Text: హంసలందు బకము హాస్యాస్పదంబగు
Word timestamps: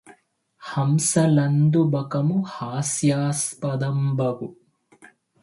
హంసలందు 0.61 1.81
బకము 1.93 2.37
హాస్యాస్పదంబగు 2.53 4.49